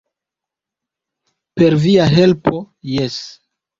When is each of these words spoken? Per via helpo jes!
Per 1.63 1.77
via 1.83 2.07
helpo 2.15 2.63
jes! 2.95 3.21